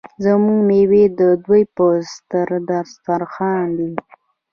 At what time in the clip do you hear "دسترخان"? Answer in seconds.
2.69-3.65